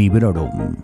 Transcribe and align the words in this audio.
Librorum. 0.00 0.78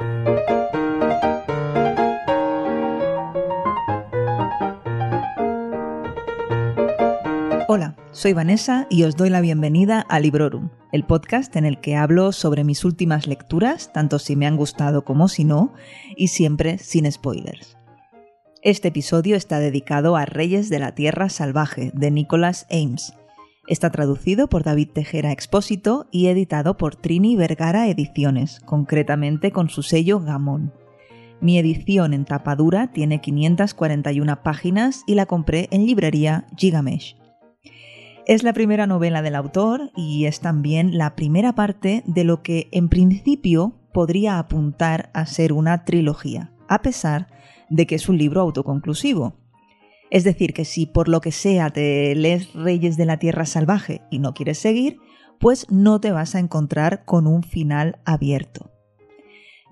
Hola, 7.67 7.97
soy 8.11 8.35
Vanessa 8.35 8.87
y 8.91 9.05
os 9.05 9.17
doy 9.17 9.31
la 9.31 9.41
bienvenida 9.41 10.03
a 10.11 10.21
Librorum, 10.21 10.69
el 10.93 11.07
podcast 11.07 11.57
en 11.57 11.65
el 11.65 11.81
que 11.81 11.97
hablo 11.97 12.31
sobre 12.33 12.63
mis 12.63 12.85
últimas 12.85 13.27
lecturas, 13.27 13.91
tanto 13.91 14.19
si 14.19 14.37
me 14.37 14.47
han 14.47 14.59
gustado 14.59 15.07
como 15.07 15.29
si 15.29 15.45
no, 15.45 15.73
y 16.15 16.29
siempre 16.29 16.77
sin 16.77 17.11
spoilers. 17.11 17.79
Este 18.61 18.89
episodio 18.89 19.35
está 19.37 19.61
dedicado 19.61 20.17
a 20.17 20.27
Reyes 20.27 20.69
de 20.69 20.79
la 20.79 20.95
Tierra 20.95 21.31
Salvaje 21.31 21.91
de 21.95 22.11
Nicholas 22.11 22.67
Ames. 22.71 23.15
Está 23.67 23.91
traducido 23.91 24.49
por 24.49 24.63
David 24.63 24.91
Tejera 24.93 25.33
Expósito 25.33 26.07
y 26.13 26.29
editado 26.29 26.77
por 26.77 26.95
Trini 26.95 27.35
Vergara 27.35 27.89
Ediciones, 27.89 28.61
concretamente 28.61 29.51
con 29.51 29.71
su 29.71 29.83
sello 29.83 30.21
Gamón. 30.21 30.73
Mi 31.41 31.59
edición 31.59 32.15
en 32.15 32.25
tapadura 32.25 32.93
tiene 32.93 33.21
541 33.21 34.43
páginas 34.45 35.03
y 35.07 35.17
la 35.17 35.27
compré 35.27 35.69
en 35.73 35.85
librería 35.85 36.47
Gigamesh. 36.57 37.17
Es 38.27 38.45
la 38.45 38.53
primera 38.53 38.87
novela 38.87 39.21
del 39.21 39.35
autor 39.35 39.91
y 39.97 40.27
es 40.27 40.41
también 40.41 40.97
la 40.97 41.17
primera 41.17 41.55
parte 41.55 42.05
de 42.07 42.25
lo 42.25 42.43
que 42.43 42.69
en 42.71 42.89
principio 42.89 43.75
podría 43.93 44.39
apuntar 44.39 45.11
a 45.13 45.27
ser 45.27 45.53
una 45.53 45.85
trilogía, 45.85 46.53
a 46.69 46.83
pesar 46.83 47.29
de 47.69 47.87
que 47.87 47.97
es 47.97 48.09
un 48.09 48.17
libro 48.17 48.41
autoconclusivo. 48.41 49.35
Es 50.11 50.25
decir, 50.25 50.53
que 50.53 50.65
si 50.65 50.87
por 50.87 51.09
lo 51.09 51.21
que 51.21 51.33
sea 51.33 51.71
te 51.71 52.15
lees 52.15 52.53
Reyes 52.55 52.97
de 52.97 53.07
la 53.07 53.19
Tierra 53.19 53.47
Salvaje 53.47 54.03
y 54.11 54.19
no 54.19 54.35
quieres 54.35 54.59
seguir, 54.59 54.99
pues 55.39 55.67
no 55.71 56.01
te 56.01 56.13
vas 56.13 56.35
a 56.35 56.39
encontrar 56.39 57.05
con 57.05 57.27
un 57.27 57.43
final 57.43 57.99
abierto. 58.05 58.71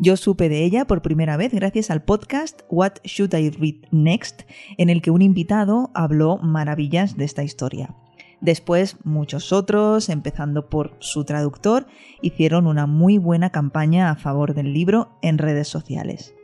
Yo 0.00 0.16
supe 0.16 0.48
de 0.48 0.64
ella 0.64 0.86
por 0.86 1.02
primera 1.02 1.36
vez 1.36 1.52
gracias 1.52 1.88
al 1.90 2.02
podcast 2.02 2.62
What 2.68 2.94
Should 3.04 3.32
I 3.32 3.50
Read 3.50 3.88
Next, 3.92 4.42
en 4.76 4.90
el 4.90 5.00
que 5.00 5.12
un 5.12 5.22
invitado 5.22 5.90
habló 5.94 6.38
maravillas 6.38 7.16
de 7.16 7.24
esta 7.24 7.44
historia. 7.44 7.94
Después 8.40 8.96
muchos 9.04 9.52
otros, 9.52 10.08
empezando 10.08 10.68
por 10.68 10.96
su 10.98 11.24
traductor, 11.24 11.86
hicieron 12.20 12.66
una 12.66 12.86
muy 12.86 13.18
buena 13.18 13.50
campaña 13.50 14.10
a 14.10 14.16
favor 14.16 14.52
del 14.52 14.74
libro 14.74 15.16
en 15.22 15.38
redes 15.38 15.68
sociales. 15.68 16.34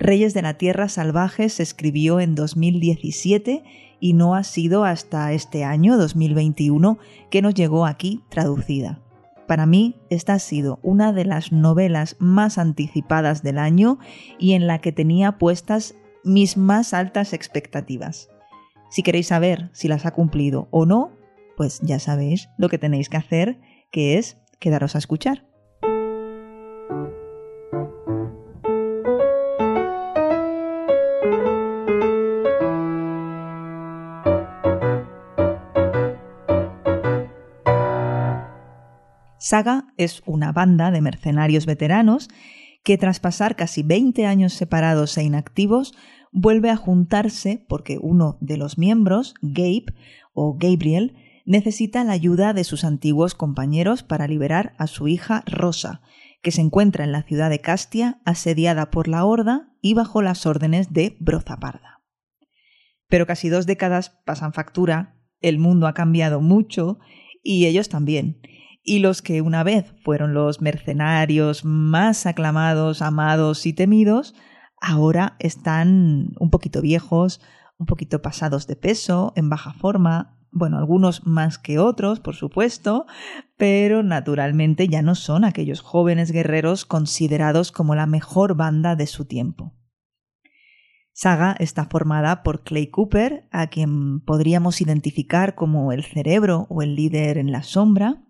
Reyes 0.00 0.32
de 0.32 0.40
la 0.40 0.54
Tierra 0.54 0.88
Salvaje 0.88 1.50
se 1.50 1.62
escribió 1.62 2.20
en 2.20 2.34
2017 2.34 3.62
y 4.00 4.14
no 4.14 4.34
ha 4.34 4.44
sido 4.44 4.84
hasta 4.84 5.30
este 5.34 5.62
año, 5.62 5.98
2021, 5.98 6.98
que 7.30 7.42
nos 7.42 7.52
llegó 7.52 7.84
aquí 7.84 8.24
traducida. 8.30 9.02
Para 9.46 9.66
mí, 9.66 9.96
esta 10.08 10.32
ha 10.32 10.38
sido 10.38 10.78
una 10.82 11.12
de 11.12 11.26
las 11.26 11.52
novelas 11.52 12.16
más 12.18 12.56
anticipadas 12.56 13.42
del 13.42 13.58
año 13.58 13.98
y 14.38 14.54
en 14.54 14.66
la 14.66 14.78
que 14.78 14.90
tenía 14.90 15.36
puestas 15.36 15.94
mis 16.24 16.56
más 16.56 16.94
altas 16.94 17.34
expectativas. 17.34 18.30
Si 18.88 19.02
queréis 19.02 19.26
saber 19.26 19.68
si 19.74 19.86
las 19.86 20.06
ha 20.06 20.12
cumplido 20.12 20.68
o 20.70 20.86
no, 20.86 21.12
pues 21.58 21.78
ya 21.82 21.98
sabéis 21.98 22.48
lo 22.56 22.70
que 22.70 22.78
tenéis 22.78 23.10
que 23.10 23.18
hacer, 23.18 23.60
que 23.90 24.16
es 24.16 24.38
quedaros 24.60 24.94
a 24.94 24.98
escuchar. 24.98 25.49
Saga 39.40 39.94
es 39.96 40.22
una 40.26 40.52
banda 40.52 40.90
de 40.90 41.00
mercenarios 41.00 41.64
veteranos 41.64 42.28
que 42.84 42.98
tras 42.98 43.20
pasar 43.20 43.56
casi 43.56 43.82
20 43.82 44.26
años 44.26 44.52
separados 44.52 45.16
e 45.16 45.24
inactivos, 45.24 45.94
vuelve 46.30 46.70
a 46.70 46.76
juntarse 46.76 47.64
porque 47.68 47.98
uno 48.00 48.36
de 48.40 48.58
los 48.58 48.78
miembros, 48.78 49.34
Gabe 49.40 49.86
o 50.34 50.56
Gabriel, 50.58 51.16
necesita 51.46 52.04
la 52.04 52.12
ayuda 52.12 52.52
de 52.52 52.64
sus 52.64 52.84
antiguos 52.84 53.34
compañeros 53.34 54.02
para 54.02 54.28
liberar 54.28 54.74
a 54.78 54.86
su 54.86 55.08
hija 55.08 55.42
Rosa, 55.46 56.02
que 56.42 56.50
se 56.52 56.60
encuentra 56.60 57.04
en 57.04 57.12
la 57.12 57.22
ciudad 57.22 57.50
de 57.50 57.60
Castia 57.60 58.20
asediada 58.24 58.90
por 58.90 59.08
la 59.08 59.24
Horda 59.24 59.74
y 59.80 59.94
bajo 59.94 60.22
las 60.22 60.46
órdenes 60.46 60.92
de 60.92 61.16
Brozaparda. 61.18 62.02
Pero 63.08 63.26
casi 63.26 63.48
dos 63.48 63.66
décadas 63.66 64.20
pasan 64.24 64.52
factura, 64.52 65.16
el 65.40 65.58
mundo 65.58 65.86
ha 65.86 65.94
cambiado 65.94 66.40
mucho 66.40 66.98
y 67.42 67.66
ellos 67.66 67.88
también. 67.88 68.40
Y 68.90 68.98
los 68.98 69.22
que 69.22 69.40
una 69.40 69.62
vez 69.62 69.94
fueron 70.02 70.34
los 70.34 70.60
mercenarios 70.60 71.64
más 71.64 72.26
aclamados, 72.26 73.02
amados 73.02 73.64
y 73.64 73.72
temidos, 73.72 74.34
ahora 74.80 75.36
están 75.38 76.32
un 76.40 76.50
poquito 76.50 76.82
viejos, 76.82 77.40
un 77.78 77.86
poquito 77.86 78.20
pasados 78.20 78.66
de 78.66 78.74
peso, 78.74 79.32
en 79.36 79.48
baja 79.48 79.74
forma, 79.74 80.40
bueno, 80.50 80.76
algunos 80.76 81.24
más 81.24 81.56
que 81.56 81.78
otros, 81.78 82.18
por 82.18 82.34
supuesto, 82.34 83.06
pero 83.56 84.02
naturalmente 84.02 84.88
ya 84.88 85.02
no 85.02 85.14
son 85.14 85.44
aquellos 85.44 85.82
jóvenes 85.82 86.32
guerreros 86.32 86.84
considerados 86.84 87.70
como 87.70 87.94
la 87.94 88.06
mejor 88.06 88.56
banda 88.56 88.96
de 88.96 89.06
su 89.06 89.24
tiempo. 89.24 89.72
Saga 91.12 91.54
está 91.58 91.84
formada 91.84 92.42
por 92.42 92.64
Clay 92.64 92.88
Cooper, 92.88 93.46
a 93.52 93.68
quien 93.68 94.20
podríamos 94.20 94.80
identificar 94.80 95.54
como 95.54 95.92
el 95.92 96.02
cerebro 96.02 96.66
o 96.70 96.82
el 96.82 96.96
líder 96.96 97.38
en 97.38 97.52
la 97.52 97.62
sombra, 97.62 98.24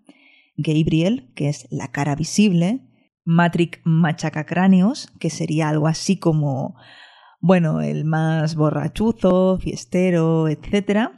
Gabriel, 0.63 1.33
que 1.35 1.49
es 1.49 1.67
la 1.71 1.89
cara 1.89 2.15
visible, 2.15 2.87
Matrick 3.25 3.81
Machacacráneos, 3.85 5.09
que 5.19 5.31
sería 5.31 5.69
algo 5.69 5.87
así 5.87 6.17
como, 6.17 6.77
bueno, 7.41 7.81
el 7.81 8.05
más 8.05 8.55
borrachuzo, 8.55 9.59
fiestero, 9.59 10.49
etc., 10.49 11.11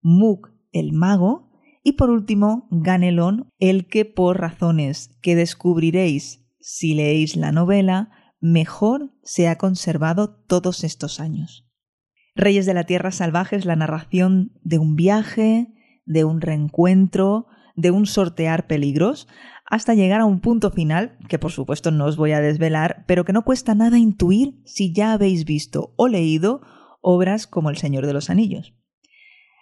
Mug 0.00 0.50
el 0.72 0.92
mago 0.92 1.50
y 1.82 1.92
por 1.92 2.10
último 2.10 2.68
Ganelon, 2.70 3.50
el 3.58 3.88
que 3.88 4.04
por 4.04 4.40
razones 4.40 5.16
que 5.22 5.34
descubriréis 5.34 6.44
si 6.60 6.94
leéis 6.94 7.36
la 7.36 7.52
novela, 7.52 8.10
mejor 8.40 9.12
se 9.22 9.48
ha 9.48 9.56
conservado 9.56 10.36
todos 10.46 10.84
estos 10.84 11.18
años. 11.18 11.66
Reyes 12.34 12.66
de 12.66 12.74
la 12.74 12.84
Tierra 12.84 13.10
Salvaje 13.10 13.56
es 13.56 13.64
la 13.64 13.74
narración 13.74 14.52
de 14.62 14.78
un 14.78 14.94
viaje, 14.94 15.74
de 16.04 16.24
un 16.24 16.40
reencuentro, 16.40 17.46
de 17.78 17.92
un 17.92 18.06
sortear 18.06 18.66
peligros, 18.66 19.28
hasta 19.64 19.94
llegar 19.94 20.20
a 20.20 20.24
un 20.24 20.40
punto 20.40 20.72
final, 20.72 21.16
que 21.28 21.38
por 21.38 21.52
supuesto 21.52 21.92
no 21.92 22.06
os 22.06 22.16
voy 22.16 22.32
a 22.32 22.40
desvelar, 22.40 23.04
pero 23.06 23.24
que 23.24 23.32
no 23.32 23.44
cuesta 23.44 23.76
nada 23.76 23.98
intuir 23.98 24.60
si 24.64 24.92
ya 24.92 25.12
habéis 25.12 25.44
visto 25.44 25.94
o 25.96 26.08
leído 26.08 26.60
obras 27.00 27.46
como 27.46 27.70
El 27.70 27.76
Señor 27.76 28.04
de 28.04 28.12
los 28.12 28.30
Anillos. 28.30 28.74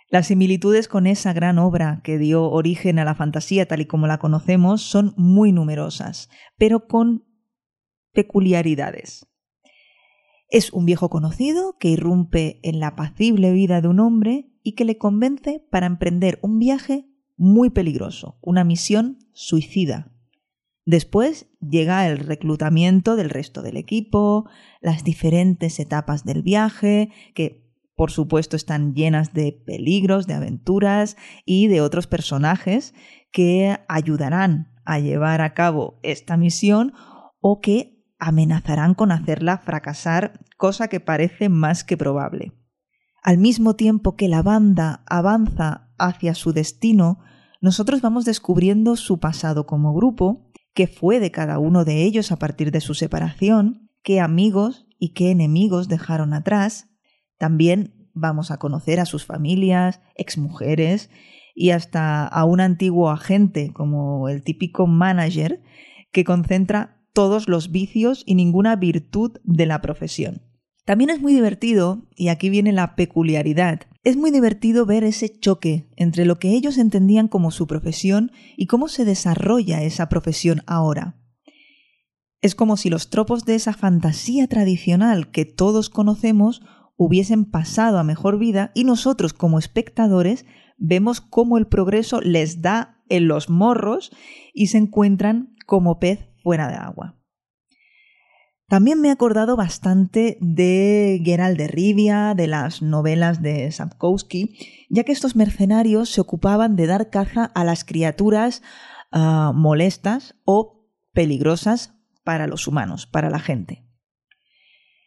Las 0.08 0.28
similitudes 0.28 0.88
con 0.88 1.06
esa 1.06 1.34
gran 1.34 1.58
obra 1.58 2.00
que 2.04 2.16
dio 2.16 2.50
origen 2.50 2.98
a 2.98 3.04
la 3.04 3.14
fantasía 3.14 3.66
tal 3.66 3.82
y 3.82 3.86
como 3.86 4.06
la 4.06 4.18
conocemos 4.18 4.80
son 4.80 5.12
muy 5.18 5.52
numerosas, 5.52 6.30
pero 6.56 6.86
con 6.86 7.26
peculiaridades. 8.14 9.26
Es 10.48 10.72
un 10.72 10.86
viejo 10.86 11.10
conocido 11.10 11.76
que 11.78 11.88
irrumpe 11.88 12.60
en 12.62 12.80
la 12.80 12.88
apacible 12.88 13.52
vida 13.52 13.82
de 13.82 13.88
un 13.88 14.00
hombre 14.00 14.52
y 14.62 14.72
que 14.72 14.86
le 14.86 14.96
convence 14.96 15.62
para 15.70 15.86
emprender 15.86 16.38
un 16.40 16.58
viaje 16.58 17.05
muy 17.36 17.70
peligroso, 17.70 18.38
una 18.40 18.64
misión 18.64 19.18
suicida. 19.32 20.12
Después 20.84 21.48
llega 21.60 22.06
el 22.08 22.18
reclutamiento 22.18 23.16
del 23.16 23.30
resto 23.30 23.62
del 23.62 23.76
equipo, 23.76 24.48
las 24.80 25.02
diferentes 25.02 25.80
etapas 25.80 26.24
del 26.24 26.42
viaje, 26.42 27.10
que 27.34 27.66
por 27.96 28.10
supuesto 28.10 28.56
están 28.56 28.94
llenas 28.94 29.32
de 29.32 29.52
peligros, 29.52 30.26
de 30.26 30.34
aventuras 30.34 31.16
y 31.44 31.66
de 31.66 31.80
otros 31.80 32.06
personajes 32.06 32.94
que 33.32 33.78
ayudarán 33.88 34.74
a 34.84 34.98
llevar 35.00 35.40
a 35.40 35.54
cabo 35.54 35.98
esta 36.02 36.36
misión 36.36 36.92
o 37.40 37.60
que 37.60 38.04
amenazarán 38.18 38.94
con 38.94 39.12
hacerla 39.12 39.58
fracasar, 39.58 40.40
cosa 40.56 40.88
que 40.88 41.00
parece 41.00 41.48
más 41.48 41.84
que 41.84 41.96
probable. 41.96 42.52
Al 43.22 43.38
mismo 43.38 43.74
tiempo 43.74 44.14
que 44.14 44.28
la 44.28 44.42
banda 44.42 45.02
avanza 45.06 45.90
hacia 45.98 46.34
su 46.34 46.52
destino, 46.52 47.18
nosotros 47.60 48.00
vamos 48.00 48.24
descubriendo 48.24 48.96
su 48.96 49.18
pasado 49.18 49.66
como 49.66 49.94
grupo, 49.94 50.50
qué 50.74 50.86
fue 50.86 51.20
de 51.20 51.30
cada 51.30 51.58
uno 51.58 51.84
de 51.84 52.02
ellos 52.02 52.32
a 52.32 52.36
partir 52.36 52.70
de 52.70 52.80
su 52.80 52.94
separación, 52.94 53.90
qué 54.02 54.20
amigos 54.20 54.86
y 54.98 55.14
qué 55.14 55.30
enemigos 55.30 55.88
dejaron 55.88 56.32
atrás, 56.34 56.88
también 57.38 58.10
vamos 58.14 58.50
a 58.50 58.58
conocer 58.58 59.00
a 59.00 59.06
sus 59.06 59.24
familias, 59.24 60.00
exmujeres 60.14 61.10
y 61.54 61.70
hasta 61.70 62.26
a 62.26 62.44
un 62.44 62.60
antiguo 62.60 63.10
agente 63.10 63.72
como 63.72 64.28
el 64.28 64.42
típico 64.42 64.86
manager 64.86 65.62
que 66.12 66.24
concentra 66.24 67.02
todos 67.12 67.48
los 67.48 67.70
vicios 67.70 68.22
y 68.26 68.34
ninguna 68.34 68.76
virtud 68.76 69.38
de 69.44 69.66
la 69.66 69.80
profesión. 69.80 70.42
También 70.84 71.10
es 71.10 71.20
muy 71.20 71.34
divertido, 71.34 72.06
y 72.14 72.28
aquí 72.28 72.48
viene 72.48 72.72
la 72.72 72.94
peculiaridad, 72.94 73.80
es 74.06 74.16
muy 74.16 74.30
divertido 74.30 74.86
ver 74.86 75.02
ese 75.02 75.28
choque 75.28 75.90
entre 75.96 76.26
lo 76.26 76.38
que 76.38 76.50
ellos 76.50 76.78
entendían 76.78 77.26
como 77.26 77.50
su 77.50 77.66
profesión 77.66 78.30
y 78.56 78.68
cómo 78.68 78.86
se 78.86 79.04
desarrolla 79.04 79.82
esa 79.82 80.08
profesión 80.08 80.62
ahora. 80.68 81.16
Es 82.40 82.54
como 82.54 82.76
si 82.76 82.88
los 82.88 83.10
tropos 83.10 83.44
de 83.44 83.56
esa 83.56 83.72
fantasía 83.72 84.46
tradicional 84.46 85.32
que 85.32 85.44
todos 85.44 85.90
conocemos 85.90 86.62
hubiesen 86.94 87.46
pasado 87.46 87.98
a 87.98 88.04
mejor 88.04 88.38
vida 88.38 88.70
y 88.76 88.84
nosotros 88.84 89.32
como 89.32 89.58
espectadores 89.58 90.46
vemos 90.78 91.20
cómo 91.20 91.58
el 91.58 91.66
progreso 91.66 92.20
les 92.20 92.62
da 92.62 93.02
en 93.08 93.26
los 93.26 93.50
morros 93.50 94.12
y 94.54 94.68
se 94.68 94.78
encuentran 94.78 95.56
como 95.66 95.98
pez 95.98 96.28
fuera 96.44 96.68
de 96.68 96.76
agua. 96.76 97.15
También 98.68 99.00
me 99.00 99.08
he 99.08 99.10
acordado 99.12 99.56
bastante 99.56 100.38
de 100.40 101.20
Geralt 101.24 101.56
de 101.56 101.68
Rivia, 101.68 102.34
de 102.34 102.48
las 102.48 102.82
novelas 102.82 103.40
de 103.40 103.70
Sapkowski, 103.70 104.58
ya 104.90 105.04
que 105.04 105.12
estos 105.12 105.36
mercenarios 105.36 106.10
se 106.10 106.20
ocupaban 106.20 106.74
de 106.74 106.86
dar 106.86 107.10
caza 107.10 107.44
a 107.44 107.62
las 107.62 107.84
criaturas 107.84 108.62
ah, 109.12 109.52
molestas 109.54 110.34
o 110.44 110.90
peligrosas 111.12 111.94
para 112.24 112.48
los 112.48 112.66
humanos, 112.66 113.06
para 113.06 113.30
la 113.30 113.38
gente. 113.38 113.84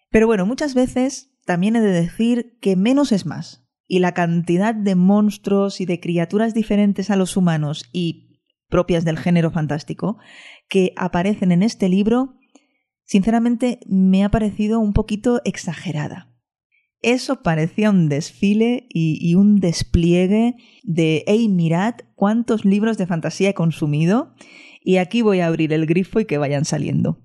Pero 0.09 0.25
bueno, 0.25 0.45
muchas 0.45 0.73
veces 0.73 1.35
también 1.45 1.75
he 1.75 1.81
de 1.81 1.91
decir 1.91 2.57
que 2.61 2.77
menos 2.77 3.11
es 3.11 3.25
más, 3.25 3.67
y 3.87 3.99
la 3.99 4.13
cantidad 4.13 4.73
de 4.73 4.95
monstruos 4.95 5.81
y 5.81 5.85
de 5.85 5.99
criaturas 5.99 6.53
diferentes 6.53 7.09
a 7.09 7.17
los 7.17 7.35
humanos 7.35 7.89
y 7.91 8.39
propias 8.69 9.03
del 9.03 9.17
género 9.17 9.51
fantástico 9.51 10.17
que 10.69 10.93
aparecen 10.95 11.51
en 11.51 11.63
este 11.63 11.89
libro 11.89 12.38
sinceramente 13.09 13.79
me 13.87 14.23
ha 14.23 14.29
parecido 14.29 14.79
un 14.79 14.93
poquito 14.93 15.41
exagerada. 15.43 16.31
Eso 17.01 17.41
parecía 17.41 17.89
un 17.89 18.07
desfile 18.07 18.85
y, 18.89 19.33
un 19.33 19.59
despliegue 19.59 20.57
de, 20.83 21.23
hey, 21.25 21.49
mirad 21.49 21.95
cuántos 22.13 22.65
libros 22.65 22.99
de 22.99 23.07
fantasía 23.07 23.49
he 23.49 23.53
consumido 23.55 24.35
y 24.83 24.97
aquí 24.97 25.23
voy 25.23 25.39
a 25.39 25.47
abrir 25.47 25.73
el 25.73 25.87
grifo 25.87 26.19
y 26.19 26.25
que 26.25 26.37
vayan 26.37 26.65
saliendo. 26.65 27.19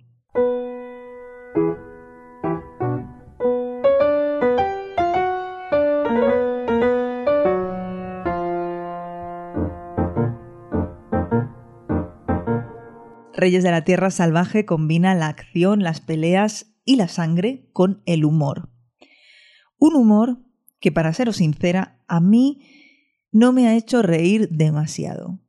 Reyes 13.45 13.63
de 13.63 13.71
la 13.71 13.85
Tierra 13.85 14.11
Salvaje 14.11 14.65
combina 14.65 15.15
la 15.15 15.27
acción, 15.27 15.83
las 15.83 16.01
peleas 16.01 16.75
y 16.87 16.97
la 16.97 17.09
sangre 17.09 17.69
con 17.75 18.03
el 18.07 18.25
humor. 18.25 18.71
Un 19.77 19.97
humor 19.97 20.39
que, 20.81 20.91
para 20.91 21.13
seros 21.13 21.37
sincera, 21.37 22.03
a 22.09 22.21
mí 22.21 22.63
no 23.33 23.53
me 23.53 23.67
ha 23.67 23.77
hecho 23.77 24.01
reír 24.01 24.49
demasiado. 24.49 25.41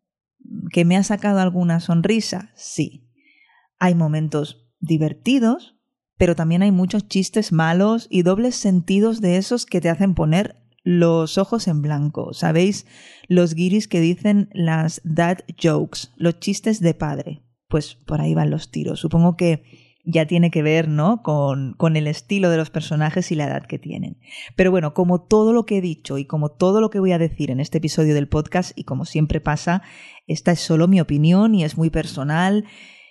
¿Que 0.73 0.83
me 0.83 0.97
ha 0.97 1.03
sacado 1.03 1.39
alguna 1.39 1.79
sonrisa? 1.79 2.51
Sí. 2.53 3.09
Hay 3.79 3.95
momentos 3.95 4.67
divertidos, 4.81 5.77
pero 6.17 6.35
también 6.35 6.63
hay 6.63 6.71
muchos 6.71 7.07
chistes 7.07 7.53
malos 7.53 8.07
y 8.09 8.23
dobles 8.23 8.57
sentidos 8.57 9.21
de 9.21 9.37
esos 9.37 9.65
que 9.65 9.79
te 9.79 9.89
hacen 9.89 10.15
poner 10.15 10.57
los 10.83 11.37
ojos 11.37 11.69
en 11.69 11.81
blanco. 11.81 12.33
¿Sabéis? 12.33 12.87
Los 13.29 13.53
guiris 13.53 13.87
que 13.87 14.01
dicen 14.01 14.49
las 14.51 14.99
dad 15.05 15.37
jokes, 15.57 16.09
los 16.17 16.41
chistes 16.41 16.81
de 16.81 16.93
padre 16.93 17.44
pues 17.75 17.95
por 17.95 18.21
ahí 18.21 18.33
van 18.33 18.51
los 18.51 18.71
tiros. 18.71 19.01
Supongo 19.01 19.35
que 19.35 19.99
ya 20.05 20.25
tiene 20.25 20.49
que 20.49 20.61
ver, 20.61 20.87
¿no? 20.87 21.21
Con, 21.23 21.73
con, 21.73 21.97
el 21.97 22.07
estilo 22.07 22.49
de 22.49 22.55
los 22.55 22.69
personajes 22.69 23.33
y 23.33 23.35
la 23.35 23.47
edad 23.47 23.65
que 23.65 23.77
tienen. 23.77 24.17
Pero 24.55 24.71
bueno, 24.71 24.93
como 24.93 25.19
todo 25.19 25.51
lo 25.51 25.65
que 25.65 25.79
he 25.79 25.81
dicho 25.81 26.17
y 26.17 26.23
como 26.23 26.51
todo 26.51 26.79
lo 26.79 26.89
que 26.89 27.01
voy 27.01 27.11
a 27.11 27.17
decir 27.17 27.51
en 27.51 27.59
este 27.59 27.79
episodio 27.79 28.13
del 28.13 28.29
podcast, 28.29 28.71
y 28.79 28.85
como 28.85 29.03
siempre 29.03 29.41
pasa, 29.41 29.81
esta 30.25 30.53
es 30.53 30.61
solo 30.61 30.87
mi 30.87 31.01
opinión 31.01 31.53
y 31.53 31.65
es 31.65 31.77
muy 31.77 31.89
personal. 31.89 32.63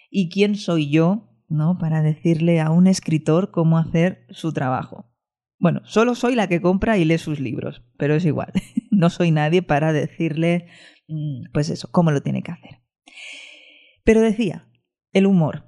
¿Y 0.08 0.30
quién 0.30 0.54
soy 0.54 0.88
yo, 0.88 1.28
¿no? 1.50 1.76
Para 1.76 2.00
decirle 2.00 2.62
a 2.62 2.70
un 2.70 2.86
escritor 2.86 3.50
cómo 3.50 3.76
hacer 3.76 4.24
su 4.30 4.54
trabajo. 4.54 5.12
Bueno, 5.58 5.82
solo 5.84 6.14
soy 6.14 6.36
la 6.36 6.48
que 6.48 6.62
compra 6.62 6.96
y 6.96 7.04
lee 7.04 7.18
sus 7.18 7.38
libros, 7.38 7.82
pero 7.98 8.14
es 8.14 8.24
igual. 8.24 8.50
no 8.90 9.10
soy 9.10 9.30
nadie 9.30 9.60
para 9.60 9.92
decirle, 9.92 10.68
mm, 11.06 11.52
pues 11.52 11.68
eso, 11.68 11.90
cómo 11.92 12.12
lo 12.12 12.22
tiene 12.22 12.42
que 12.42 12.52
hacer. 12.52 12.83
Pero 14.04 14.20
decía, 14.20 14.68
el 15.12 15.26
humor. 15.26 15.64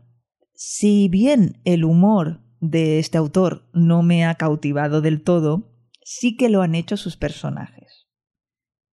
Si 0.55 1.09
bien 1.09 1.61
el 1.65 1.85
humor 1.85 2.43
de 2.61 2.99
este 2.99 3.19
autor 3.19 3.69
no 3.73 4.03
me 4.03 4.25
ha 4.25 4.35
cautivado 4.35 5.01
del 5.01 5.23
todo, 5.23 5.73
sí 6.03 6.37
que 6.37 6.49
lo 6.49 6.63
han 6.63 6.75
hecho 6.75 6.97
sus 6.97 7.17
personajes. 7.17 8.07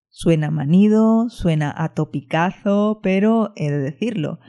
Suena 0.08 0.50
manido, 0.50 1.28
suena 1.28 1.74
a 1.76 1.94
topicazo, 1.94 3.00
pero 3.02 3.52
he 3.56 3.70
de 3.70 3.78
decirlo, 3.78 4.40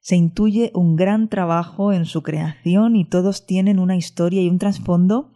se 0.00 0.16
intuye 0.16 0.70
un 0.74 0.96
gran 0.96 1.28
trabajo 1.28 1.92
en 1.92 2.06
su 2.06 2.22
creación 2.22 2.96
y 2.96 3.04
todos 3.04 3.46
tienen 3.46 3.78
una 3.78 3.96
historia 3.96 4.42
y 4.42 4.48
un 4.48 4.58
trasfondo 4.58 5.32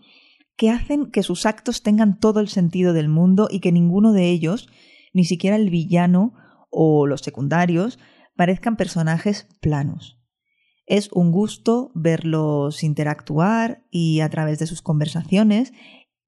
que 0.56 0.70
hacen 0.70 1.11
que 1.11 1.22
sus 1.22 1.46
actos 1.46 1.82
tengan 1.82 2.19
todo 2.19 2.40
el 2.40 2.49
sentido 2.49 2.93
del 2.93 3.08
mundo 3.08 3.49
y 3.50 3.61
que 3.61 3.72
ninguno 3.72 4.12
de 4.12 4.31
ellos, 4.31 4.69
ni 5.12 5.25
siquiera 5.25 5.56
el 5.56 5.69
villano 5.69 6.32
o 6.70 7.06
los 7.06 7.20
secundarios, 7.20 7.99
parezcan 8.36 8.76
personajes 8.76 9.46
planos. 9.60 10.19
Es 10.86 11.10
un 11.12 11.32
gusto 11.32 11.90
verlos 11.94 12.82
interactuar 12.82 13.84
y 13.90 14.20
a 14.20 14.28
través 14.28 14.58
de 14.58 14.66
sus 14.66 14.82
conversaciones, 14.82 15.72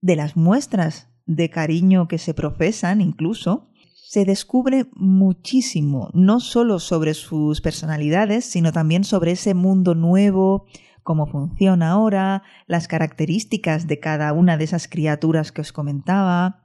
de 0.00 0.16
las 0.16 0.36
muestras 0.36 1.08
de 1.26 1.50
cariño 1.50 2.08
que 2.08 2.18
se 2.18 2.32
profesan 2.32 3.00
incluso, 3.00 3.68
se 4.08 4.24
descubre 4.24 4.86
muchísimo, 4.94 6.10
no 6.14 6.38
solo 6.38 6.78
sobre 6.78 7.12
sus 7.12 7.60
personalidades, 7.60 8.44
sino 8.44 8.72
también 8.72 9.02
sobre 9.02 9.32
ese 9.32 9.52
mundo 9.52 9.96
nuevo, 9.96 10.66
cómo 11.02 11.26
funciona 11.26 11.90
ahora, 11.90 12.44
las 12.66 12.86
características 12.88 13.88
de 13.88 13.98
cada 13.98 14.32
una 14.32 14.56
de 14.56 14.64
esas 14.64 14.86
criaturas 14.86 15.50
que 15.50 15.60
os 15.60 15.72
comentaba. 15.72 16.64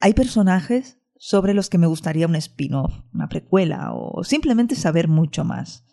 Hay 0.00 0.14
personajes 0.14 1.01
sobre 1.24 1.54
los 1.54 1.70
que 1.70 1.78
me 1.78 1.86
gustaría 1.86 2.26
un 2.26 2.34
spin-off, 2.34 2.98
una 3.14 3.28
precuela 3.28 3.92
o 3.94 4.24
simplemente 4.24 4.74
saber 4.74 5.06
mucho 5.06 5.44
más. 5.44 5.86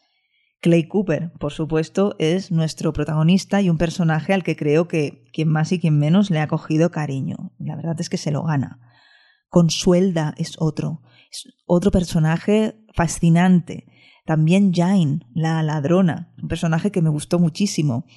Clay 0.59 0.87
Cooper, 0.87 1.31
por 1.33 1.53
supuesto, 1.53 2.15
es 2.17 2.49
nuestro 2.49 2.93
protagonista 2.93 3.61
y 3.61 3.69
un 3.69 3.77
personaje 3.77 4.33
al 4.33 4.41
que 4.41 4.55
creo 4.55 4.87
que 4.87 5.29
quien 5.31 5.49
más 5.49 5.71
y 5.71 5.79
quien 5.79 5.99
menos 5.99 6.31
le 6.31 6.39
ha 6.39 6.47
cogido 6.47 6.89
cariño. 6.89 7.53
La 7.59 7.75
verdad 7.75 7.95
es 8.01 8.09
que 8.09 8.17
se 8.17 8.31
lo 8.31 8.41
gana. 8.41 8.79
Consuelda 9.49 10.33
es 10.35 10.55
otro, 10.57 11.03
es 11.31 11.43
otro 11.67 11.91
personaje 11.91 12.83
fascinante. 12.95 13.85
También 14.25 14.73
Jane, 14.73 15.19
la 15.35 15.61
ladrona, 15.61 16.33
un 16.41 16.47
personaje 16.47 16.91
que 16.91 17.03
me 17.03 17.09
gustó 17.11 17.37
muchísimo. 17.37 18.07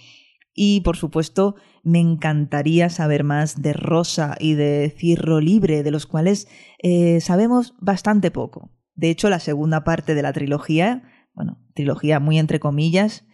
Y 0.54 0.82
por 0.82 0.96
supuesto, 0.96 1.56
me 1.82 1.98
encantaría 1.98 2.90
saber 2.90 3.24
más 3.24 3.62
de 3.62 3.72
Rosa 3.72 4.36
y 4.38 4.54
de 4.54 4.94
Cirro 4.96 5.40
Libre, 5.40 5.82
de 5.82 5.90
los 5.90 6.06
cuales 6.06 6.48
eh, 6.82 7.20
sabemos 7.20 7.74
bastante 7.80 8.30
poco. 8.30 8.70
De 8.94 9.10
hecho, 9.10 9.30
la 9.30 9.40
segunda 9.40 9.84
parte 9.84 10.14
de 10.14 10.22
la 10.22 10.32
trilogía, 10.32 11.02
bueno, 11.34 11.58
trilogía 11.74 12.20
muy 12.20 12.38
entre 12.38 12.60
comillas, 12.60 13.24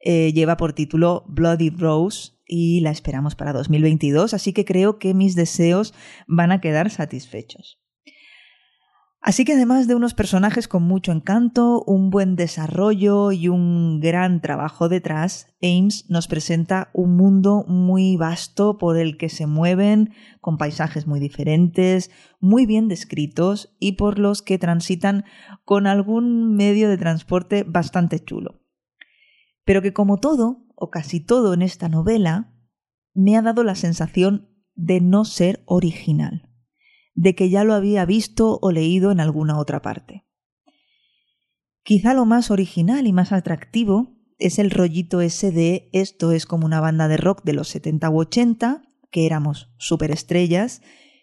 eh, 0.00 0.32
lleva 0.32 0.56
por 0.56 0.72
título 0.72 1.24
Bloody 1.28 1.70
Rose 1.70 2.32
y 2.46 2.80
la 2.80 2.90
esperamos 2.90 3.36
para 3.36 3.52
2022, 3.52 4.34
así 4.34 4.52
que 4.52 4.64
creo 4.64 4.98
que 4.98 5.14
mis 5.14 5.34
deseos 5.34 5.94
van 6.26 6.52
a 6.52 6.60
quedar 6.60 6.90
satisfechos. 6.90 7.83
Así 9.26 9.46
que 9.46 9.54
además 9.54 9.88
de 9.88 9.94
unos 9.94 10.12
personajes 10.12 10.68
con 10.68 10.82
mucho 10.82 11.10
encanto, 11.10 11.82
un 11.86 12.10
buen 12.10 12.36
desarrollo 12.36 13.32
y 13.32 13.48
un 13.48 13.98
gran 13.98 14.42
trabajo 14.42 14.90
detrás, 14.90 15.46
Ames 15.62 16.04
nos 16.10 16.28
presenta 16.28 16.90
un 16.92 17.16
mundo 17.16 17.64
muy 17.66 18.18
vasto 18.18 18.76
por 18.76 18.98
el 18.98 19.16
que 19.16 19.30
se 19.30 19.46
mueven, 19.46 20.12
con 20.42 20.58
paisajes 20.58 21.06
muy 21.06 21.20
diferentes, 21.20 22.10
muy 22.38 22.66
bien 22.66 22.86
descritos 22.86 23.74
y 23.80 23.92
por 23.92 24.18
los 24.18 24.42
que 24.42 24.58
transitan 24.58 25.24
con 25.64 25.86
algún 25.86 26.54
medio 26.54 26.90
de 26.90 26.98
transporte 26.98 27.64
bastante 27.66 28.22
chulo. 28.22 28.60
Pero 29.64 29.80
que 29.80 29.94
como 29.94 30.18
todo, 30.18 30.66
o 30.74 30.90
casi 30.90 31.20
todo 31.20 31.54
en 31.54 31.62
esta 31.62 31.88
novela, 31.88 32.52
me 33.14 33.38
ha 33.38 33.40
dado 33.40 33.64
la 33.64 33.74
sensación 33.74 34.50
de 34.74 35.00
no 35.00 35.24
ser 35.24 35.62
original 35.64 36.50
de 37.14 37.34
que 37.34 37.50
ya 37.50 37.64
lo 37.64 37.74
había 37.74 38.04
visto 38.04 38.58
o 38.60 38.72
leído 38.72 39.10
en 39.10 39.20
alguna 39.20 39.58
otra 39.58 39.82
parte. 39.82 40.26
Quizá 41.82 42.14
lo 42.14 42.24
más 42.24 42.50
original 42.50 43.06
y 43.06 43.12
más 43.12 43.32
atractivo 43.32 44.14
es 44.38 44.58
el 44.58 44.70
rollito 44.70 45.20
ese 45.20 45.52
de 45.52 45.90
esto 45.92 46.32
es 46.32 46.46
como 46.46 46.66
una 46.66 46.80
banda 46.80 47.08
de 47.08 47.16
rock 47.16 47.44
de 47.44 47.52
los 47.52 47.68
70 47.68 48.10
u 48.10 48.20
80, 48.20 48.82
que 49.10 49.26
éramos 49.26 49.70
superestrellas 49.78 50.82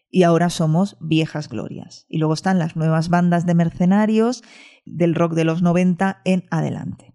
y 0.10 0.24
ahora 0.24 0.50
somos 0.50 0.98
viejas 1.00 1.50
glorias. 1.50 2.06
Y 2.10 2.20
luego 2.20 2.34
están 2.34 2.60
las 2.60 2.76
nuevas 2.76 3.10
bandas 3.10 3.46
de 3.46 3.56
mercenarios 3.56 4.44
del 4.86 5.16
rock 5.16 5.34
de 5.34 5.46
los 5.46 5.62
90 5.62 6.22
en 6.26 6.46
adelante. 6.52 7.14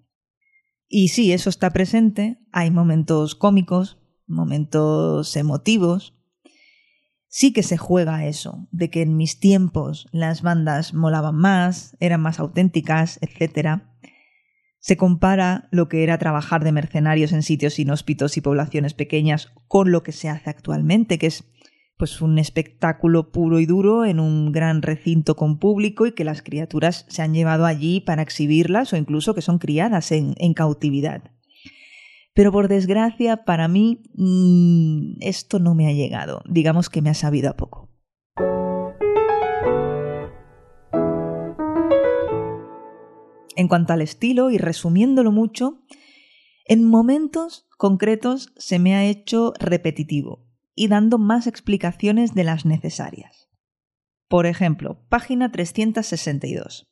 Y 0.88 1.08
sí, 1.08 1.32
eso 1.32 1.50
está 1.50 1.70
presente, 1.70 2.38
hay 2.52 2.70
momentos 2.70 3.34
cómicos, 3.34 3.98
momentos 4.26 5.36
emotivos, 5.36 6.15
sí 7.28 7.52
que 7.52 7.62
se 7.62 7.76
juega 7.76 8.26
eso, 8.26 8.68
de 8.70 8.90
que 8.90 9.02
en 9.02 9.16
mis 9.16 9.40
tiempos 9.40 10.06
las 10.12 10.42
bandas 10.42 10.94
molaban 10.94 11.36
más, 11.36 11.96
eran 12.00 12.20
más 12.20 12.40
auténticas, 12.40 13.18
etc. 13.22 13.82
Se 14.78 14.96
compara 14.96 15.68
lo 15.70 15.88
que 15.88 16.02
era 16.02 16.18
trabajar 16.18 16.64
de 16.64 16.72
mercenarios 16.72 17.32
en 17.32 17.42
sitios 17.42 17.78
inhóspitos 17.78 18.36
y 18.36 18.40
poblaciones 18.40 18.94
pequeñas 18.94 19.52
con 19.68 19.90
lo 19.90 20.02
que 20.02 20.12
se 20.12 20.28
hace 20.28 20.50
actualmente, 20.50 21.18
que 21.18 21.26
es 21.26 21.44
pues 21.96 22.20
un 22.20 22.38
espectáculo 22.38 23.32
puro 23.32 23.58
y 23.58 23.66
duro 23.66 24.04
en 24.04 24.20
un 24.20 24.52
gran 24.52 24.82
recinto 24.82 25.34
con 25.34 25.58
público 25.58 26.06
y 26.06 26.12
que 26.12 26.24
las 26.24 26.42
criaturas 26.42 27.06
se 27.08 27.22
han 27.22 27.32
llevado 27.32 27.64
allí 27.64 28.00
para 28.00 28.22
exhibirlas 28.22 28.92
o 28.92 28.96
incluso 28.96 29.34
que 29.34 29.40
son 29.40 29.58
criadas 29.58 30.12
en, 30.12 30.34
en 30.36 30.52
cautividad. 30.52 31.35
Pero 32.36 32.52
por 32.52 32.68
desgracia, 32.68 33.44
para 33.46 33.66
mí, 33.66 34.02
mmm, 34.14 35.14
esto 35.20 35.58
no 35.58 35.74
me 35.74 35.88
ha 35.88 35.92
llegado. 35.92 36.42
Digamos 36.46 36.90
que 36.90 37.00
me 37.00 37.08
ha 37.08 37.14
sabido 37.14 37.48
a 37.48 37.56
poco. 37.56 37.88
En 43.56 43.68
cuanto 43.68 43.94
al 43.94 44.02
estilo, 44.02 44.50
y 44.50 44.58
resumiéndolo 44.58 45.32
mucho, 45.32 45.80
en 46.66 46.84
momentos 46.84 47.66
concretos 47.78 48.52
se 48.58 48.78
me 48.78 48.94
ha 48.94 49.06
hecho 49.06 49.54
repetitivo 49.58 50.44
y 50.74 50.88
dando 50.88 51.16
más 51.16 51.46
explicaciones 51.46 52.34
de 52.34 52.44
las 52.44 52.66
necesarias. 52.66 53.48
Por 54.28 54.44
ejemplo, 54.44 55.00
página 55.08 55.50
362. 55.50 56.86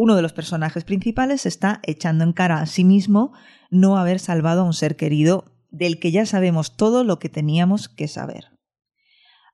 Uno 0.00 0.14
de 0.14 0.22
los 0.22 0.32
personajes 0.32 0.84
principales 0.84 1.44
está 1.44 1.80
echando 1.82 2.22
en 2.22 2.32
cara 2.32 2.60
a 2.60 2.66
sí 2.66 2.84
mismo 2.84 3.32
no 3.68 3.98
haber 3.98 4.20
salvado 4.20 4.60
a 4.60 4.64
un 4.64 4.72
ser 4.72 4.94
querido 4.94 5.56
del 5.70 5.98
que 5.98 6.12
ya 6.12 6.24
sabemos 6.24 6.76
todo 6.76 7.02
lo 7.02 7.18
que 7.18 7.28
teníamos 7.28 7.88
que 7.88 8.06
saber. 8.06 8.56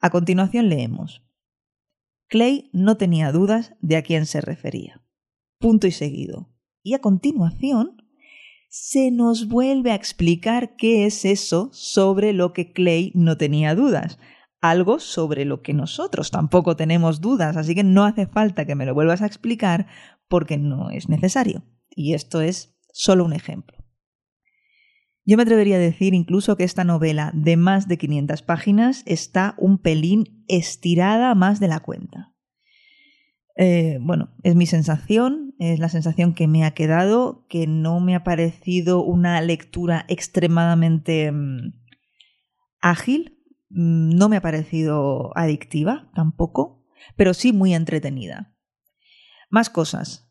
A 0.03 0.11
continuación 0.11 0.69
leemos. 0.69 1.23
Clay 2.29 2.69
no 2.75 2.99
tenía 2.99 3.33
dudas 3.33 3.73
de 3.81 3.97
a 3.97 4.03
quién 4.03 4.27
se 4.27 4.43
refería. 4.43 5.03
Punto 5.61 5.87
y 5.87 5.93
seguido. 5.93 6.51
Y 6.83 6.93
a 6.93 6.99
continuación 6.99 8.07
se 8.69 9.11
nos 9.11 9.49
vuelve 9.49 9.93
a 9.93 9.95
explicar 9.95 10.77
qué 10.77 11.07
es 11.07 11.25
eso 11.25 11.71
sobre 11.73 12.35
lo 12.35 12.53
que 12.53 12.71
Clay 12.71 13.13
no 13.15 13.39
tenía 13.39 13.75
dudas. 13.75 14.19
Algo 14.61 14.99
sobre 14.99 15.47
lo 15.47 15.63
que 15.63 15.73
nosotros 15.73 16.31
tampoco 16.31 16.77
tenemos 16.77 17.23
dudas, 17.23 17.57
así 17.57 17.75
que 17.75 17.85
no 17.85 18.05
hace 18.05 18.27
falta 18.27 18.67
que 18.67 18.75
me 18.75 18.85
lo 18.85 18.93
vuelvas 18.93 19.23
a 19.23 19.27
explicar 19.27 19.87
porque 20.29 20.59
no 20.59 20.91
es 20.91 21.09
necesario. 21.09 21.65
Y 21.91 22.15
esto 22.15 22.41
es 22.41 22.77
solo 22.93 23.25
un 23.25 23.33
ejemplo. 23.33 23.79
Yo 25.27 25.37
me 25.37 25.43
atrevería 25.43 25.77
a 25.77 25.81
decir 25.81 26.13
incluso 26.13 26.57
que 26.57 26.65
esta 26.65 26.85
novela 26.85 27.31
de 27.35 27.57
más 27.57 27.89
de 27.89 27.97
500 27.97 28.43
páginas 28.43 29.03
está 29.07 29.55
un 29.57 29.79
pelín 29.79 30.45
estirada 30.49 31.35
más 31.35 31.61
de 31.61 31.69
la 31.69 31.81
cuenta. 31.81 32.35
Eh, 33.57 33.99
bueno, 34.01 34.35
es 34.43 34.55
mi 34.55 34.67
sensación, 34.67 35.55
es 35.59 35.79
la 35.79 35.89
sensación 35.89 36.35
que 36.35 36.49
me 36.49 36.65
ha 36.65 36.73
quedado, 36.73 37.47
que 37.49 37.67
no 37.67 38.01
me 38.01 38.17
ha 38.17 38.25
parecido 38.25 39.03
una 39.03 39.41
lectura 39.41 40.05
extremadamente 40.09 41.31
mm, 41.31 41.73
ágil, 42.81 43.39
mm, 43.71 44.17
no 44.17 44.29
me 44.29 44.37
ha 44.37 44.43
parecido 44.43 45.31
adictiva 45.37 46.11
tampoco, 46.15 46.85
pero 47.17 47.33
sí 47.33 47.53
muy 47.53 47.75
entretenida. 47.75 48.54
Más 49.55 49.71
cosas. 49.71 50.29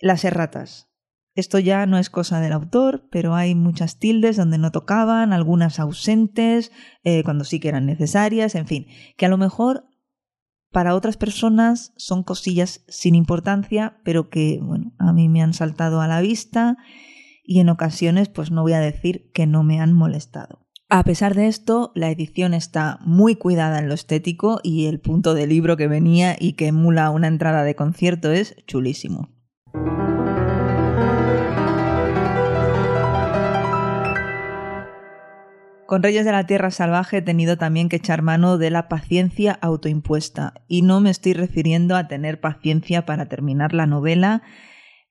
Las 0.00 0.24
erratas. 0.24 0.88
Esto 1.34 1.58
ya 1.58 1.84
no 1.84 1.98
es 1.98 2.08
cosa 2.08 2.40
del 2.40 2.54
autor, 2.54 3.06
pero 3.10 3.34
hay 3.34 3.54
muchas 3.54 3.98
tildes 3.98 4.38
donde 4.38 4.56
no 4.56 4.72
tocaban, 4.72 5.34
algunas 5.34 5.78
ausentes, 5.78 6.72
eh, 7.02 7.22
cuando 7.24 7.44
sí 7.44 7.60
que 7.60 7.68
eran 7.68 7.84
necesarias, 7.84 8.54
en 8.54 8.66
fin, 8.66 8.86
que 9.18 9.26
a 9.26 9.28
lo 9.28 9.36
mejor 9.36 9.84
para 10.72 10.94
otras 10.94 11.18
personas 11.18 11.92
son 11.98 12.22
cosillas 12.22 12.86
sin 12.88 13.14
importancia, 13.14 14.00
pero 14.02 14.30
que, 14.30 14.60
bueno, 14.62 14.94
a 14.98 15.12
mí 15.12 15.28
me 15.28 15.42
han 15.42 15.52
saltado 15.52 16.00
a 16.00 16.08
la 16.08 16.22
vista 16.22 16.78
y 17.42 17.60
en 17.60 17.68
ocasiones, 17.68 18.30
pues 18.30 18.50
no 18.50 18.62
voy 18.62 18.72
a 18.72 18.80
decir 18.80 19.30
que 19.34 19.46
no 19.46 19.62
me 19.62 19.78
han 19.78 19.92
molestado. 19.92 20.63
A 20.96 21.02
pesar 21.02 21.34
de 21.34 21.48
esto, 21.48 21.90
la 21.96 22.08
edición 22.08 22.54
está 22.54 23.00
muy 23.00 23.34
cuidada 23.34 23.80
en 23.80 23.88
lo 23.88 23.94
estético 23.94 24.60
y 24.62 24.86
el 24.86 25.00
punto 25.00 25.34
de 25.34 25.48
libro 25.48 25.76
que 25.76 25.88
venía 25.88 26.36
y 26.38 26.52
que 26.52 26.68
emula 26.68 27.10
una 27.10 27.26
entrada 27.26 27.64
de 27.64 27.74
concierto 27.74 28.30
es 28.30 28.54
chulísimo. 28.68 29.28
Con 35.88 36.04
Reyes 36.04 36.24
de 36.24 36.30
la 36.30 36.46
Tierra 36.46 36.70
Salvaje 36.70 37.16
he 37.16 37.22
tenido 37.22 37.58
también 37.58 37.88
que 37.88 37.96
echar 37.96 38.22
mano 38.22 38.56
de 38.56 38.70
la 38.70 38.86
paciencia 38.86 39.58
autoimpuesta. 39.60 40.62
Y 40.68 40.82
no 40.82 41.00
me 41.00 41.10
estoy 41.10 41.32
refiriendo 41.32 41.96
a 41.96 42.06
tener 42.06 42.40
paciencia 42.40 43.04
para 43.04 43.26
terminar 43.26 43.74
la 43.74 43.86
novela, 43.86 44.42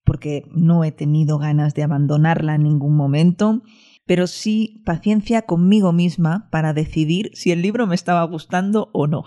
porque 0.05 0.45
no 0.49 0.85
he 0.85 0.93
tenido 0.93 1.39
ganas 1.39 1.73
de 1.73 1.83
abandonarla 1.83 2.55
en 2.55 2.63
ningún 2.63 2.95
momento, 2.95 3.63
pero 4.05 4.27
sí 4.27 4.81
paciencia 4.85 5.43
conmigo 5.43 5.93
misma 5.93 6.49
para 6.51 6.73
decidir 6.73 7.31
si 7.33 7.51
el 7.51 7.61
libro 7.61 7.87
me 7.87 7.95
estaba 7.95 8.23
gustando 8.23 8.89
o 8.93 9.07
no. 9.07 9.23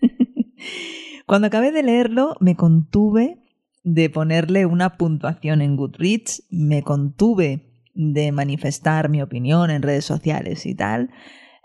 Cuando 1.26 1.46
acabé 1.46 1.72
de 1.72 1.82
leerlo, 1.82 2.36
me 2.40 2.56
contuve 2.56 3.38
de 3.82 4.10
ponerle 4.10 4.66
una 4.66 4.96
puntuación 4.96 5.62
en 5.62 5.76
Goodreads, 5.76 6.44
me 6.50 6.82
contuve 6.82 7.70
de 7.94 8.32
manifestar 8.32 9.08
mi 9.08 9.22
opinión 9.22 9.70
en 9.70 9.82
redes 9.82 10.04
sociales 10.04 10.66
y 10.66 10.74
tal. 10.74 11.10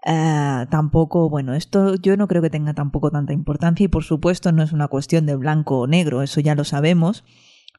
Uh, 0.06 0.68
tampoco, 0.70 1.30
bueno, 1.30 1.56
esto 1.56 1.96
yo 1.96 2.16
no 2.16 2.28
creo 2.28 2.44
que 2.44 2.52
tenga 2.52 2.76
tampoco 2.76 3.10
tanta 3.10 3.34
importancia 3.34 3.84
y 3.84 3.88
por 3.88 4.04
supuesto 4.04 4.52
no 4.52 4.62
es 4.62 4.72
una 4.72 4.88
cuestión 4.88 5.26
de 5.26 5.36
blanco 5.36 5.80
o 5.80 5.88
negro, 5.88 6.22
eso 6.22 6.42
ya 6.42 6.54
lo 6.54 6.64
sabemos, 6.64 7.24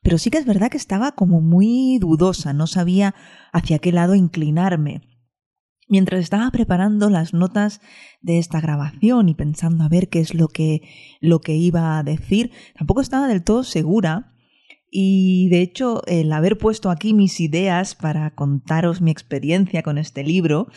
pero 0.07 0.19
sí 0.19 0.31
que 0.31 0.39
es 0.39 0.47
verdad 0.47 0.71
que 0.71 0.77
estaba 0.77 1.17
como 1.17 1.41
muy 1.41 1.99
dudosa, 1.99 2.53
no 2.53 2.69
sabía 2.69 3.17
hacia 3.53 3.81
qué 3.81 3.91
lado 3.91 4.15
inclinarme. 4.15 5.03
Mientras 5.89 6.21
estaba 6.21 6.49
preparando 6.53 7.11
las 7.11 7.35
notas 7.35 7.81
de 8.21 8.39
esta 8.39 8.61
grabación 8.61 9.29
y 9.29 9.35
pensando 9.35 9.83
a 9.83 9.89
ver 9.89 10.09
qué 10.09 10.21
es 10.21 10.33
lo 10.33 10.47
que, 10.47 10.83
lo 11.21 11.41
que 11.41 11.57
iba 11.57 11.99
a 11.99 12.05
decir, 12.05 12.53
tampoco 12.79 13.01
estaba 13.01 13.27
del 13.27 13.43
todo 13.43 13.65
segura 13.65 14.33
y 14.93 15.49
de 15.49 15.63
hecho, 15.63 16.03
el 16.07 16.33
haber 16.33 16.57
puesto 16.57 16.91
aquí 16.91 17.13
mis 17.13 17.41
ideas 17.41 17.97
para 17.97 18.31
contaros 18.31 19.01
mi 19.01 19.11
experiencia 19.11 19.83
con 19.83 19.99
este 19.99 20.23
libro 20.23 20.69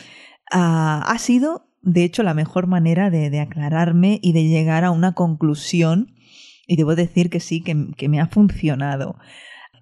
uh, 0.52 1.06
ha 1.06 1.16
sido, 1.20 1.68
de 1.82 2.02
hecho, 2.02 2.24
la 2.24 2.34
mejor 2.34 2.66
manera 2.66 3.10
de, 3.10 3.38
aclararme 3.38 4.18
y 4.24 4.32
de 4.32 4.48
llegar 4.48 4.84
a 4.84 4.90
una 4.90 5.12
conclusión. 5.14 6.16
Y 6.70 6.76
debo 6.76 6.94
decir 6.94 7.30
que 7.30 7.40
sí, 7.40 7.62
que, 7.62 7.88
que 7.96 8.08
me 8.08 8.20
ha 8.20 8.28
funcionado. 8.28 9.16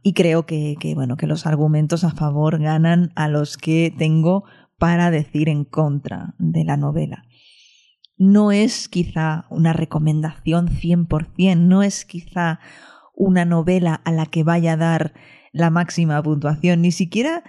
Y 0.02 0.14
creo 0.14 0.47
que, 0.47 0.76
que, 0.80 0.95
bueno, 0.95 1.18
que 1.18 1.26
los 1.26 1.45
argumentos 1.45 2.02
a 2.02 2.12
favor 2.12 2.59
ganan 2.59 3.12
a 3.14 3.28
los 3.28 3.59
que 3.59 3.92
tengo 3.95 4.45
para 4.78 5.11
decir 5.11 5.50
en 5.50 5.66
contra 5.66 6.35
de 6.38 6.64
la 6.64 6.78
novela. 6.78 7.25
No 8.16 8.52
es 8.52 8.88
quizá 8.88 9.45
una 9.50 9.75
recomendación 9.75 10.68
100%, 10.68 11.59
no 11.59 11.83
es 11.83 12.07
quizá 12.07 12.59
una 13.14 13.45
novela 13.45 14.00
a 14.07 14.11
la 14.11 14.25
que 14.25 14.42
vaya 14.42 14.73
a 14.73 14.78
dar 14.78 15.12
la 15.52 15.68
máxima 15.68 16.23
puntuación, 16.23 16.80
ni 16.80 16.90
siquiera 16.90 17.45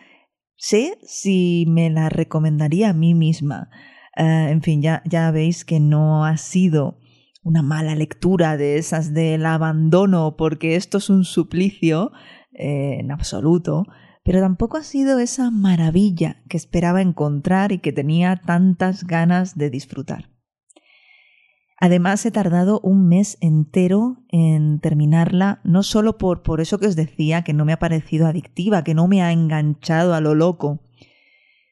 sé 0.58 1.00
si 1.04 1.64
me 1.70 1.90
la 1.90 2.10
recomendaría 2.10 2.90
a 2.90 2.94
mí 2.94 3.14
misma. 3.14 3.70
Uh, 4.18 4.50
en 4.50 4.62
fin, 4.62 4.82
ya, 4.82 5.02
ya 5.06 5.32
veis 5.32 5.64
que 5.64 5.80
no 5.80 6.26
ha 6.26 6.36
sido 6.36 7.00
una 7.50 7.64
mala 7.64 7.96
lectura 7.96 8.58
de 8.58 8.78
esas 8.78 9.12
del 9.14 9.44
abandono 9.48 10.36
porque 10.38 10.76
esto 10.76 11.00
es 11.00 11.10
un 11.10 11.26
suplicio 11.26 12.12
eh, 12.54 12.98
en 13.00 13.12
absoluto, 13.12 13.88
pero 14.24 14.40
tampoco 14.40 14.78
ha 14.78 14.84
sido 14.84 15.18
esa 15.18 15.50
maravilla 15.50 16.44
que 16.48 16.58
esperaba 16.58 17.02
encontrar 17.02 17.72
y 17.72 17.80
que 17.80 17.92
tenía 17.92 18.36
tantas 18.46 19.04
ganas 19.04 19.58
de 19.58 19.72
disfrutar. 19.72 20.30
Además, 21.82 22.24
he 22.26 22.32
tardado 22.32 22.82
un 22.82 23.08
mes 23.08 23.38
entero 23.42 24.18
en 24.28 24.80
terminarla, 24.80 25.60
no 25.64 25.82
solo 25.82 26.20
por, 26.20 26.44
por 26.44 26.62
eso 26.62 26.78
que 26.78 26.88
os 26.88 26.96
decía, 26.96 27.42
que 27.42 27.54
no 27.54 27.66
me 27.66 27.74
ha 27.74 27.80
parecido 27.80 28.28
adictiva, 28.28 28.84
que 28.84 28.94
no 28.94 29.08
me 29.08 29.24
ha 29.24 29.32
enganchado 29.32 30.14
a 30.14 30.22
lo 30.22 30.36
loco, 30.36 30.82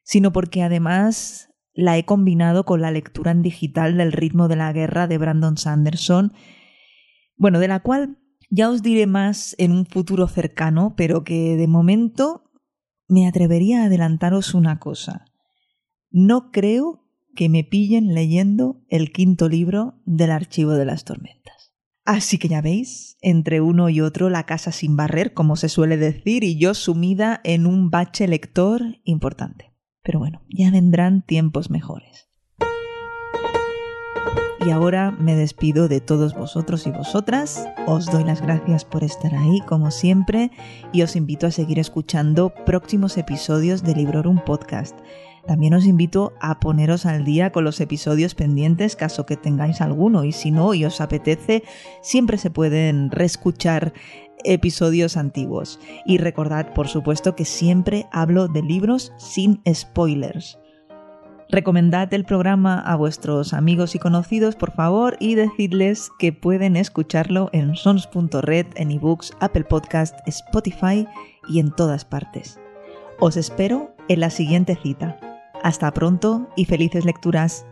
sino 0.04 0.32
porque 0.32 0.64
además 0.64 1.47
la 1.78 1.96
he 1.96 2.06
combinado 2.06 2.66
con 2.66 2.82
la 2.82 2.90
lectura 2.90 3.30
en 3.30 3.44
digital 3.44 3.98
del 3.98 4.12
ritmo 4.12 4.48
de 4.48 4.56
la 4.56 4.74
guerra 4.74 5.08
de 5.08 5.20
Brandon 5.20 5.58
Sanderson, 5.58 6.34
bueno, 7.38 7.60
de 7.60 7.68
la 7.68 7.82
cual 7.82 8.18
ya 8.50 8.70
os 8.70 8.82
diré 8.82 9.06
más 9.06 9.56
en 9.60 9.72
un 9.72 9.86
futuro 9.86 10.28
cercano, 10.28 10.96
pero 10.98 11.24
que 11.24 11.56
de 11.56 11.68
momento 11.68 12.50
me 13.08 13.28
atrevería 13.28 13.84
a 13.84 13.86
adelantaros 13.86 14.56
una 14.56 14.80
cosa. 14.80 15.26
No 16.10 16.52
creo 16.52 17.08
que 17.36 17.48
me 17.48 17.64
pillen 17.64 18.16
leyendo 18.16 18.82
el 18.90 19.12
quinto 19.12 19.48
libro 19.48 20.02
del 20.06 20.32
Archivo 20.32 20.72
de 20.72 20.86
las 20.86 21.04
Tormentas. 21.04 21.76
Así 22.06 22.40
que 22.40 22.48
ya 22.48 22.62
veis, 22.62 23.18
entre 23.22 23.62
uno 23.62 23.90
y 23.90 24.02
otro 24.02 24.32
la 24.32 24.48
casa 24.48 24.72
sin 24.72 24.96
barrer, 24.96 25.34
como 25.34 25.58
se 25.58 25.70
suele 25.70 25.98
decir, 25.98 26.44
y 26.44 26.58
yo 26.58 26.74
sumida 26.74 27.40
en 27.44 27.68
un 27.68 27.92
bache 27.92 28.28
lector 28.28 28.82
importante. 29.04 29.77
Pero 30.08 30.20
bueno, 30.20 30.42
ya 30.48 30.72
vendrán 30.72 31.22
tiempos 31.22 31.70
mejores. 31.70 32.30
Y 34.66 34.72
ahora 34.72 35.12
me 35.12 35.36
despido 35.36 35.90
de 35.90 36.00
todos 36.00 36.34
vosotros 36.34 36.88
y 36.88 36.92
vosotras. 36.92 37.68
Os 37.88 38.06
doy 38.06 38.24
las 38.24 38.42
gracias 38.42 38.86
por 38.86 39.04
estar 39.04 39.36
ahí, 39.36 39.60
como 39.68 39.92
siempre, 39.92 40.52
y 40.94 41.02
os 41.02 41.18
invito 41.18 41.46
a 41.46 41.52
seguir 41.52 41.78
escuchando 41.78 42.54
próximos 42.66 43.18
episodios 43.18 43.84
de 43.84 43.96
Librorum 43.96 44.40
Podcast. 44.46 44.98
También 45.46 45.74
os 45.74 45.86
invito 45.86 46.34
a 46.40 46.60
poneros 46.62 47.06
al 47.06 47.26
día 47.26 47.52
con 47.52 47.66
los 47.66 47.82
episodios 47.82 48.34
pendientes, 48.34 48.96
caso 48.96 49.26
que 49.26 49.36
tengáis 49.36 49.82
alguno, 49.82 50.24
y 50.24 50.32
si 50.32 50.52
no 50.52 50.74
y 50.74 50.86
os 50.86 51.02
apetece, 51.02 51.64
siempre 52.02 52.38
se 52.38 52.50
pueden 52.50 53.12
reescuchar 53.12 53.94
episodios 54.44 55.18
antiguos. 55.18 55.80
Y 56.06 56.18
recordad, 56.18 56.74
por 56.74 56.88
supuesto, 56.88 57.36
que 57.36 57.46
siempre 57.46 58.08
hablo 58.12 58.48
de 58.48 58.62
libros 58.62 59.14
sin 59.18 59.62
spoilers. 59.72 60.58
Recomendad 61.50 62.14
el 62.14 62.26
programa 62.26 62.80
a 62.80 62.98
vuestros 62.98 63.54
amigos 63.54 63.96
y 63.96 64.00
conocidos, 64.00 64.58
por 64.58 64.74
favor, 64.74 65.16
y 65.20 65.36
decidles 65.36 66.10
que 66.20 66.34
pueden 66.34 66.76
escucharlo 66.76 67.50
en 67.54 67.76
sons.red, 67.76 68.68
en 68.76 68.92
ebooks, 68.92 69.32
Apple 69.40 69.64
Podcast, 69.64 70.18
Spotify 70.28 71.08
y 71.48 71.60
en 71.60 71.72
todas 71.72 72.04
partes. 72.04 72.60
Os 73.20 73.38
espero 73.38 73.96
en 74.10 74.20
la 74.20 74.30
siguiente 74.30 74.76
cita. 74.76 75.20
Hasta 75.64 75.92
pronto 75.94 76.50
y 76.58 76.66
felices 76.66 77.06
lecturas. 77.06 77.66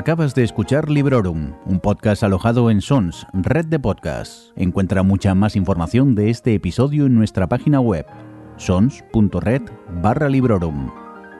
Acabas 0.00 0.34
de 0.34 0.44
escuchar 0.44 0.88
Librorum, 0.88 1.52
un 1.66 1.78
podcast 1.78 2.22
alojado 2.22 2.70
en 2.70 2.80
Sons, 2.80 3.26
red 3.34 3.66
de 3.66 3.78
podcasts. 3.78 4.50
Encuentra 4.56 5.02
mucha 5.02 5.34
más 5.34 5.56
información 5.56 6.14
de 6.14 6.30
este 6.30 6.54
episodio 6.54 7.04
en 7.04 7.14
nuestra 7.14 7.50
página 7.50 7.80
web 7.80 8.06
sons.red 8.56 9.60
barra 10.00 10.30
librorum 10.30 10.90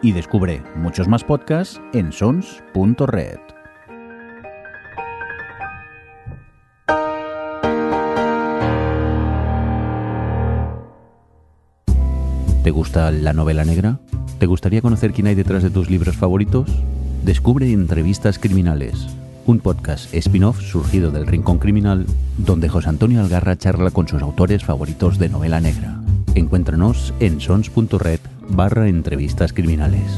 y 0.03 0.13
descubre 0.13 0.63
muchos 0.77 1.09
más 1.09 1.25
podcasts 1.25 1.81
en 1.95 2.13
sons.red. 2.13 3.39
¿Te 12.63 12.71
gusta 12.71 13.11
la 13.11 13.33
novela 13.33 13.65
negra? 13.65 14.01
¿Te 14.39 14.45
gustaría 14.45 14.83
conocer 14.83 15.13
quién 15.13 15.29
hay 15.29 15.35
detrás 15.35 15.63
de 15.63 15.71
tus 15.71 15.89
libros 15.89 16.15
favoritos? 16.15 16.71
Descubre 17.25 17.71
Entrevistas 17.71 18.39
Criminales, 18.39 19.07
un 19.45 19.61
podcast 19.61 20.13
spin-off 20.15 20.59
surgido 20.63 21.11
del 21.11 21.27
Rincón 21.27 21.59
Criminal, 21.59 22.07
donde 22.39 22.71
José 22.71 22.89
Antonio 22.89 23.21
Algarra 23.21 23.59
charla 23.59 23.91
con 23.91 24.09
sus 24.09 24.23
autores 24.23 24.65
favoritos 24.65 25.19
de 25.19 25.29
novela 25.29 25.61
negra. 25.61 26.01
Encuéntranos 26.35 27.13
en 27.21 27.41
sons.red 27.41 28.21
barra 28.49 28.89
entrevistas 28.89 29.53
criminales. 29.53 30.11